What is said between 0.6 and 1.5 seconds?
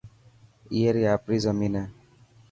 ائي ري آپري